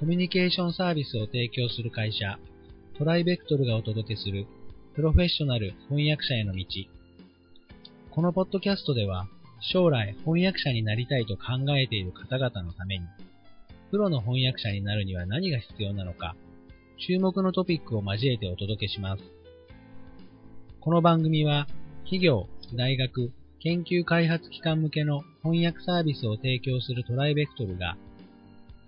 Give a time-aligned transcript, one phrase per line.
[0.00, 2.38] コミュニケーションサービスを提供する会社、
[2.96, 4.46] トライベクトルがお届けする
[4.94, 6.64] プロフェッショナル翻訳者への道。
[8.10, 9.28] このポッドキャストでは、
[9.60, 13.04] 将来翻訳者になりたいと考えている方々のために、
[13.90, 16.34] プロの翻訳者になるには何が必要なのか、
[17.06, 19.22] 注目のトピックを交えてお届けします。
[20.80, 21.66] この番組は、
[22.04, 27.98] 企業、大学、研究開発機関向けの翻訳サービスを提供するトライベクトルが、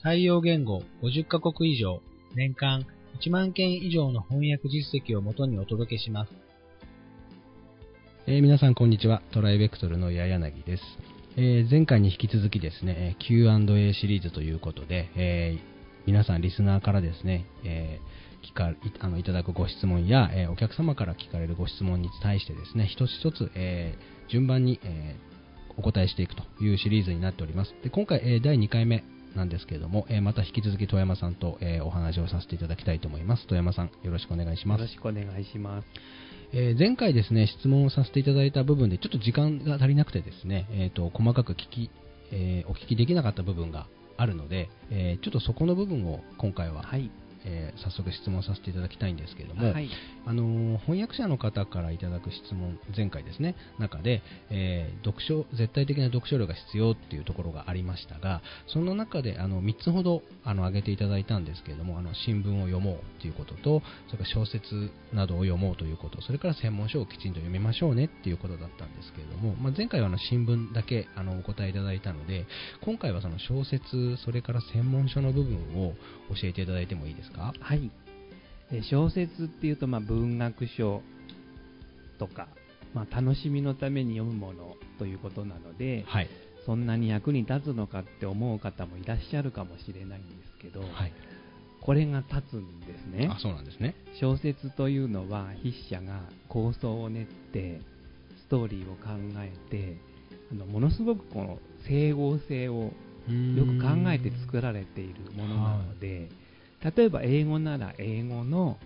[0.03, 2.01] 対応言語50カ国以上、
[2.35, 2.85] 年間
[3.21, 6.33] 1万件以上の翻訳実績をもとにお届けします。
[8.27, 9.23] えー皆さんこんにちは。
[9.33, 10.83] トライベクトルの矢柳です。
[11.37, 15.61] えー前回に引き続きですね、Q&A シリーズということで、えー
[16.05, 25.15] 皆さんリスナーからですね、えー聞かいあのいただくご質問や、えーお客様から聞かれるご質問に対してですね、一つ一つ、えー順番に、え
[25.77, 27.73] お答えしていくというシリーズになっております。
[27.85, 29.05] で今回、え第2回目
[29.37, 33.47] なんですけれども、えーまた引き続き富山さんと、えーお話をさせていただきたいと思います。
[33.47, 34.81] 富山さん、よろしくお願いします。
[34.81, 35.87] よろしくお願いします。
[36.53, 41.91] えー前回ですね質問をさせていただいた部分でちょっと時間が足りなくてですね、えー、と細かく聞き、
[42.31, 47.11] えーお聞きできなかった部分があるので、えーちょっとそこの部分を今回は、はい。
[47.45, 49.89] えー早速質問させていただきたいんですけれども、はい。
[50.27, 72.47] あのー翻訳者の方からいただく質問前回ですね中で、えー読書絶対的な読書量が必要っていうところがありましたがその中であの3つほどあの挙げていただいたんですけれどもあの新聞を読もうということとそれから小説などを読もうということそれから専門書をきちんと読みましょうねっていうことだったんですけれども、まあ、前回はあの新聞だけあのお答えいただいたので
[72.85, 75.95] 今回はその小説それから専門書の部分を
[76.31, 77.32] 教えていただいてもいいですか？
[77.41, 77.91] はい。
[78.71, 81.03] えー小説っていうと、まあ、文学書
[82.19, 82.49] とか、
[82.95, 86.29] まあ、楽しみのために読むものということなので、はい、
[86.65, 91.13] そんなに役に立つのかって思う方もいらっしゃるかもしれないんですけど、はい、
[91.81, 93.29] これが立つんですね。
[93.31, 93.95] あそうなんですね。
[94.21, 97.81] 小説というのは筆者が構想を練って
[98.47, 99.97] ストーリーを考えて
[100.53, 102.93] あのものすごくこの整合性をよ
[103.65, 106.29] く考えて作られているものなので、
[106.85, 108.79] 例えば英語なら英語の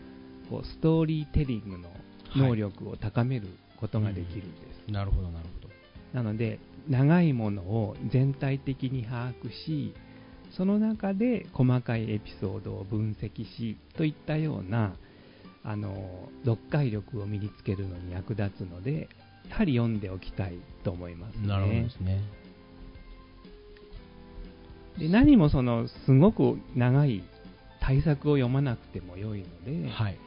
[0.50, 1.88] こうストーリーテリングの
[2.36, 3.48] 能力を高める
[3.78, 5.74] ことができるんです、なるほどなるほど。
[6.12, 6.58] なので
[6.88, 9.94] 長いものを全体的に把握し
[10.56, 14.94] その中で細かいエピソードを分析しといったような
[15.64, 19.08] あの読解力を身につけるのに役立つので
[19.50, 21.48] やはり読んでおきたいと思いますね。
[21.48, 22.20] なるほどですね。
[24.98, 27.22] で何もそのすごく長い
[27.86, 30.18] 対策を読まなくても良いので、はい。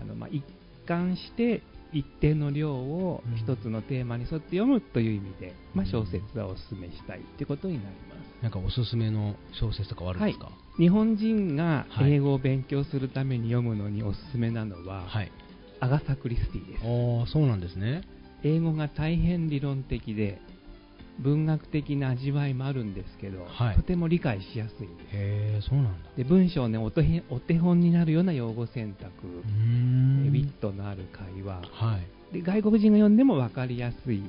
[0.00, 0.44] あのまあ、一
[0.86, 1.62] 貫して
[1.92, 8.42] 一定の量をうん一つのテーマに沿って読むという意味で、まあ、小説はお勧めしたいということになります。
[8.42, 10.50] なんかおすすめの小説とかはあるんですか？
[10.78, 12.12] 日本人がはい。
[12.14, 15.30] 英語を勉強するために読むのにおすすめなのは、はい。
[15.80, 16.84] アガサ・クリスティです。
[16.84, 18.02] ああそうなんですね。
[18.42, 20.40] 英語が大変理論的で
[21.18, 23.76] 文学的な味わいもあるんですけど、はい。
[23.76, 25.06] とても理解しやすいんです。
[25.06, 26.10] へえそうなんだ。
[26.16, 31.62] で文章ねお手へお手本になるような用語選択、ウィットのある会話。
[31.72, 32.34] はい。
[32.34, 34.22] で外国人が読んでも分かりやすい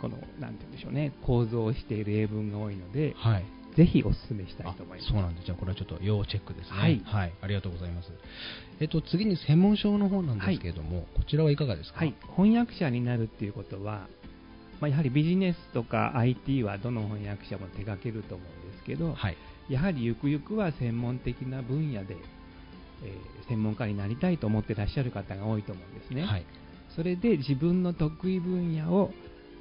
[0.00, 3.44] このなんて言うんでしょうね構造をしている英文が多いのではい。
[3.76, 5.10] ぜひお勧めしたいあと思います。
[5.10, 5.46] そうなんです。
[5.46, 7.32] じゃあこれはちょっと要チェックですねはい。
[7.40, 8.08] ありがとうございます。
[8.80, 11.98] えっと次に専門書の方なんですけれども、こちらはいかがですか？
[11.98, 14.08] はい、翻訳者になるっていうことは、
[14.84, 19.36] まあ、やはりビジネスとか IT はどの翻訳者も手掛けると思うんですけど、はい
[19.70, 22.16] やはりゆくゆくは専門的な分野で、
[23.02, 26.22] えー専門家になりたいと思ってらっしゃる方が多いと思うんですね。
[26.24, 26.44] はい
[26.96, 29.10] それで自分の得意分野を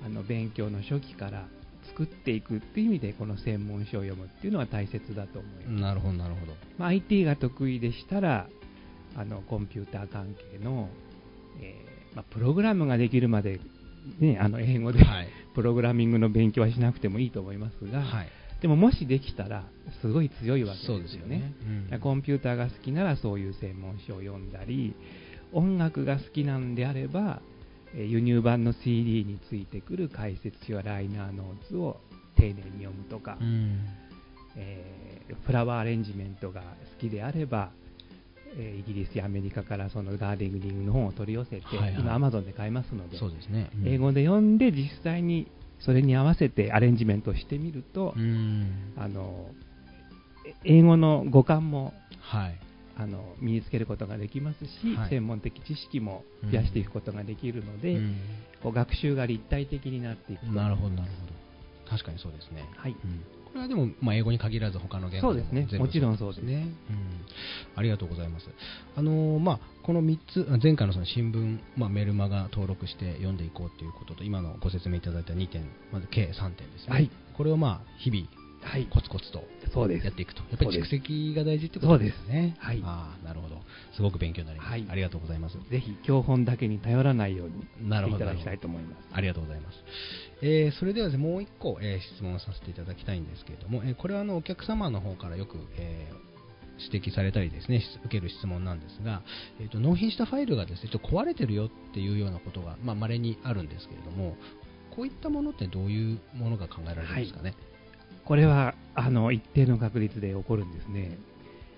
[0.06, 1.48] あの勉強の初期から
[1.88, 5.82] 作っていくっていう意味でこの専門書を読むっていうのは大切だと思います。
[5.82, 8.48] なるほどなるほどまあ、IT が得意でしたら
[9.16, 10.90] あのコンピューター関係の、
[11.62, 13.60] えーまあ、プログラムができるまで、
[14.20, 15.28] ね、あの英語で、はい。
[15.56, 18.28] プログラミングの勉強はしなくてもいいと思いますが、はい。
[18.62, 19.66] でももしできたら
[20.02, 21.08] すごい強いわけですよね。
[21.10, 21.54] すよね、
[21.92, 22.00] うん。
[22.00, 24.96] コンピューターが好きならそういう専門書を読んだり
[25.52, 27.42] 音楽が好きなんであれば
[27.94, 32.00] えー輸入版の CD についてくる解説書やライナーノーツを
[32.38, 33.86] 丁寧に読むとか、うん。
[34.56, 35.14] えー
[35.46, 36.68] フラワーアレンジメントが好
[37.00, 37.72] きであれば、
[38.56, 42.02] えーイギリスやアメリカからそのガーデニングの本を取り寄せて、はいはい。
[42.02, 43.88] 今 Amazon で買えますのでですね、うん。
[43.88, 48.94] 英語で読んで実際にそれに合わせてアレンジメントをしてみると、うん。
[48.98, 49.48] あの
[50.46, 52.60] え英語の語感もはい。
[52.96, 55.10] あの身につけることができますし、はい。
[55.10, 58.16] 専門的知識も増やしていくことができるので、うん。
[58.62, 60.52] こう学習が立体的になっていくと。
[60.52, 61.34] なるほどなるほど。
[61.90, 62.70] 確かにそうですね。
[62.76, 66.74] はい、うんこれはでも、まあ、英語に限らず他の言語そうですねもちろんそうですね。
[66.90, 67.26] うん。
[67.76, 68.50] ありがとうございます。
[68.96, 76.94] あのーまあ、この3つ、あ前回のその新聞、まあ、メルマガ登録して読んでいこうということと、今のご説明いただいた2点、まず計3点ですね。
[76.94, 78.28] はいこれをまあ、日々、
[78.74, 79.44] はいコツコツと
[80.06, 80.42] やっていくと。
[80.50, 82.58] やっぱり蓄積が大事ってことですね。
[82.60, 83.62] すはいああ、なるほど。
[83.96, 84.70] すごく勉強になります。
[84.72, 85.58] はいありがとうございます。
[85.70, 89.08] ぜひ教本だけに頼らないようになるほどしていただきたいと思います。
[89.14, 89.78] ありがとうございます。
[90.42, 96.34] えーそれではですねもう一個、えー質問させていただきたいんですけれども、えーこれはあのお客様の方からよく、えー
[96.92, 99.22] 指摘されたりですね、し受ける質問なんですが、
[99.62, 104.36] えーと納品したファイルがですね、ちょっと壊れてるよっていうようなことが、まあ、稀にあるんですけれども、
[104.90, 107.54] こういったものってどういうものが考えられるんですかね？
[108.26, 111.18] これはあの一定の確率で起こるんですね。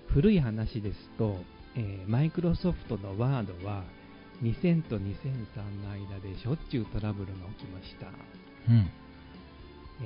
[0.08, 1.36] 古い話ですと、
[1.76, 3.84] えマイクロソフトのワードは
[4.42, 5.02] 2000と2003
[5.82, 8.06] の間でしょっちゅうトラブルが起きました。
[8.70, 8.90] うん。
[10.02, 10.04] え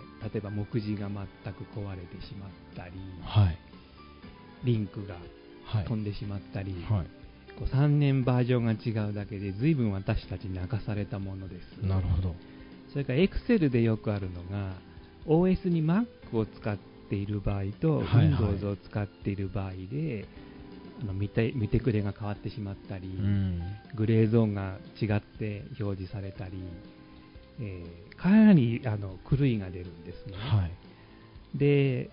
[0.00, 2.92] ー例えば目次が全く壊れてしまったり、
[3.22, 3.58] はい。
[4.64, 5.16] リンクが
[5.66, 5.84] はい。
[5.84, 7.06] 飛んでしまったり、はい。
[7.58, 11.86] こう3年バージョンが違うだけで随分私たち泣かされたものです。
[11.86, 12.34] なるほど。
[12.92, 14.72] それから Excel でよくあるのが
[15.26, 16.76] OS に Mac を使っ
[17.08, 20.26] ている場合とはいはい Windows を使っている場合で、
[21.02, 23.62] あの見て見てくれが変わってしまったり、うん。
[23.94, 26.52] グレーゾーンが違って表示されたり、
[27.60, 30.34] えーかなりあの狂いが出るんですね。
[30.36, 30.70] はい。
[31.58, 32.10] で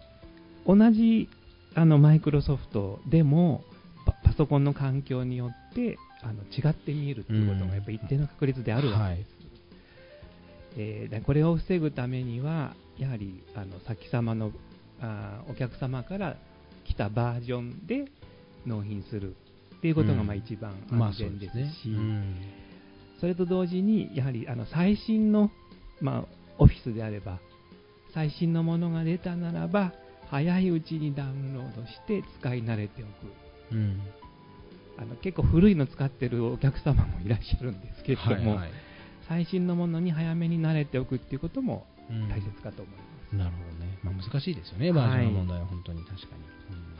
[0.65, 1.29] 同じ
[1.73, 3.63] あのマイクロソフトでも
[4.05, 9.40] パパソコンの環境によってあの違って見えるということがやっぱり一定の確率であるわけです。
[10.77, 14.51] えーでこれを防ぐためには、やはりあの先様の
[14.99, 16.37] あーお客様から
[16.85, 18.05] 来たバージョンで
[18.65, 19.35] 納品する。
[19.77, 20.27] っていうことがうん。
[20.27, 21.97] まあ一番まあ安全ですし、そうね。
[21.97, 22.35] うん。
[23.19, 25.51] それと同時に、やはりあの最新の、
[25.99, 26.25] まあ、
[26.57, 27.39] オフィスであれば、
[28.13, 29.93] 最新のものが出たならば、
[30.29, 33.75] 早いうちにダウンロードして使い慣れておく。
[33.75, 34.01] うん。
[34.97, 38.69] あの結構古いの使ってるお客様もいらっしゃるんですけれども、はいはい
[39.31, 43.35] 最新のものに早めに慣れておくっていうこともうん大切かと思います。
[43.37, 43.97] なるほどね。
[44.03, 46.43] まあ、難しいですよね、バージョンの問題は本当に確かに。
[46.75, 46.91] うん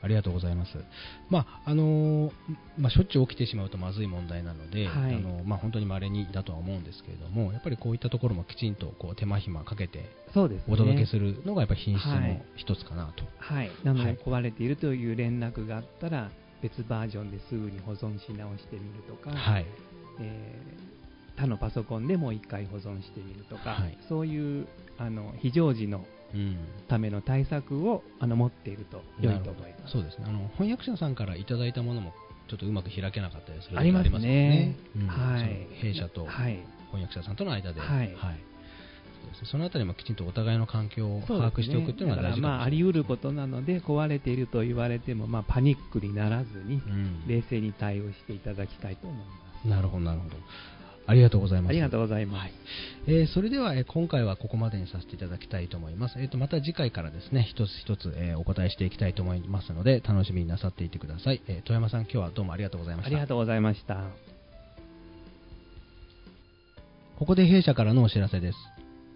[0.00, 0.78] ありがとうございます。
[1.28, 2.32] まああのー
[2.78, 10.08] まあ、しょっちゅう起きてしまうとまずい問題なので、はいあのまあ、本当に稀にだとは思うんですけれども、やっぱりこういったところもきちんとこう手間暇かけて。
[10.68, 13.24] お届けするのがやっぱり品質のはい一つかなと。
[13.38, 13.70] はい。
[13.82, 16.30] なので、はい壊れているという連絡があったら、
[16.62, 19.66] 別バージョンですぐに保存し直してみるとか、はい。
[20.20, 20.87] えー
[21.38, 23.98] 他のパソコンでもう一回保存してみるとか、はい。
[24.08, 24.66] そういう
[24.98, 26.04] あの非常時の
[26.34, 26.58] うん。
[26.88, 29.92] ための対策をあの持っていると良いと思います。
[29.92, 30.24] そうですね。
[30.26, 32.12] あの翻訳者さんからいただいたものも
[32.48, 34.76] ちょっとうまく開けなかったりする時ありますね。
[34.96, 35.06] うん。
[35.06, 35.68] はい。
[35.80, 36.58] 弊社とはい、
[36.90, 38.08] 翻訳者さんとの間で、はい。
[38.08, 39.48] そうですね。
[39.52, 42.30] そのあたりもきちんとお互いの環境を把握しておくっていうのが大事かもしれない。
[42.32, 47.26] だからまああり得ることなので壊れていると言われてもまあパニックにならずにうん。
[47.26, 49.24] 冷静に対応していただきたいと思いま
[49.62, 49.68] す。
[49.68, 50.36] なるほど、なるほど。
[51.08, 51.70] ありがとうございます。
[51.70, 52.40] ありがとうございます。
[52.42, 52.52] はい
[53.06, 56.18] えーそれでは、えー今回はここまでにさせていただきたいと思います。
[56.18, 61.40] えーとまた次回からですね、一つ一つ、えーお答えしていきたいと思いますので、楽しみになさっていてください。
[61.48, 63.08] えー富山さん、今日はどうもありがとうございました。
[63.08, 64.04] ありがとうございました。
[67.18, 68.58] ここで弊社からのお知らせです。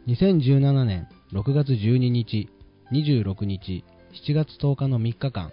[0.08, 2.48] 2017年6月12日、
[2.90, 3.84] 26日、
[4.26, 5.52] 7月10日の3日間、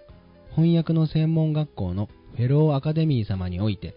[0.56, 3.94] 翻訳の専門学校のフェローアカデミー様において、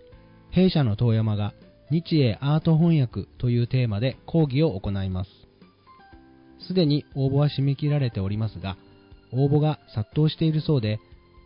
[0.51, 1.53] 弊社の遠山が
[1.93, 5.29] 日英アート翻訳というテーマで講義を行います。
[6.67, 8.77] すでに応募は締め切られておりますが、
[9.31, 10.99] 応募が殺到しているそうで、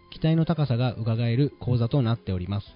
[0.09, 2.67] 期待の高さが伺える講座となっております。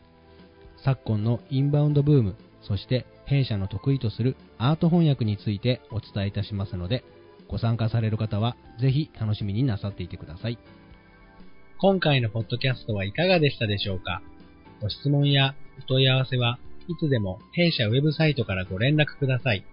[0.84, 7.06] 昨今のインバウンドブーム、そして弊社の得意とするアート翻訳についてお伝えいたしますので、
[7.48, 10.58] ご参加される方はぜひ楽しみになさっていてください。
[11.80, 14.22] 今回のポッドキャストはいかがでしたでしょうか？
[14.82, 19.64] ご質問やお問い合わせはいつでも弊社ウェブサイトからご連絡ください。